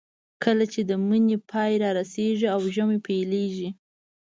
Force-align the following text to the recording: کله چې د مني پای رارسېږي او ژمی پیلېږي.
کله 0.43 0.65
چې 0.73 0.81
د 0.89 0.91
مني 1.07 1.37
پای 1.51 1.71
رارسېږي 1.83 2.47
او 2.55 2.61
ژمی 2.75 2.99
پیلېږي. 3.07 3.69